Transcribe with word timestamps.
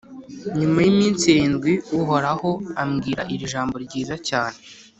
Nyuma 0.59 0.79
y’iminsi 0.85 1.23
irindwi, 1.27 1.73
Uhoraho 1.99 2.49
ambwira 2.83 3.21
iri 3.33 3.45
jambo 3.53 3.75
ryiza 3.85 4.15
cyane 4.29 4.57